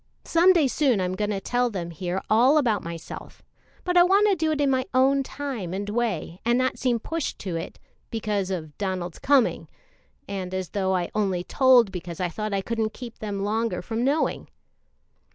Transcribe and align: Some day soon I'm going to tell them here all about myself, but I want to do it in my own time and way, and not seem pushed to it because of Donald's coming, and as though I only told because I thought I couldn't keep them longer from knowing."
Some 0.25 0.51
day 0.51 0.67
soon 0.67 0.99
I'm 0.99 1.13
going 1.13 1.29
to 1.29 1.39
tell 1.39 1.69
them 1.69 1.91
here 1.91 2.23
all 2.27 2.57
about 2.57 2.81
myself, 2.83 3.43
but 3.83 3.95
I 3.97 4.01
want 4.01 4.27
to 4.29 4.35
do 4.35 4.51
it 4.51 4.59
in 4.59 4.71
my 4.71 4.83
own 4.95 5.21
time 5.21 5.75
and 5.75 5.87
way, 5.87 6.41
and 6.43 6.57
not 6.57 6.79
seem 6.79 6.97
pushed 6.99 7.37
to 7.41 7.55
it 7.55 7.77
because 8.09 8.49
of 8.49 8.75
Donald's 8.79 9.19
coming, 9.19 9.69
and 10.27 10.55
as 10.55 10.69
though 10.69 10.95
I 10.95 11.11
only 11.13 11.43
told 11.43 11.91
because 11.91 12.19
I 12.19 12.29
thought 12.29 12.51
I 12.51 12.61
couldn't 12.61 12.93
keep 12.93 13.19
them 13.19 13.43
longer 13.43 13.83
from 13.83 14.03
knowing." 14.03 14.49